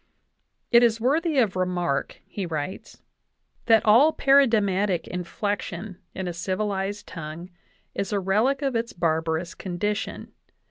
[0.71, 3.03] "It is worthy of remark," he writes,
[3.67, 7.51] "that all paradigmatic inflection in a civilized tongue
[7.93, 10.31] is a relic of its barbarous condition.